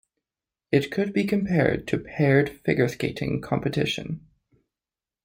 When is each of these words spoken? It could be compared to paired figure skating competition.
It 0.71 0.89
could 0.89 1.13
be 1.13 1.25
compared 1.25 1.85
to 1.89 1.99
paired 1.99 2.49
figure 2.49 2.87
skating 2.87 3.39
competition. 3.39 4.25